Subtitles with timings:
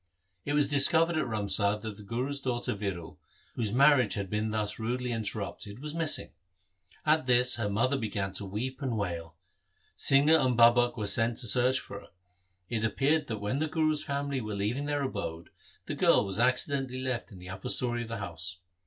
[0.45, 3.19] It was discovered at Ramsar that the Guru's daughter Viro,
[3.53, 6.31] whose marriage had been thus rudely interrupted, was missing.
[7.05, 9.35] At this her mother began to weep and wail.
[9.95, 12.09] Singha and Babak were sent to search for her.
[12.67, 15.51] It appears that when the Guru's family were leaving their abode,
[15.85, 18.57] the girl was acci dentally left in the upper story of the house.